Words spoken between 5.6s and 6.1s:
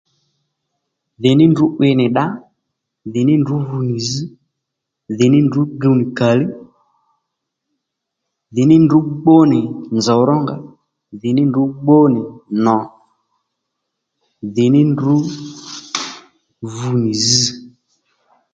rr nì zz dhì ní ndrǔ guw nì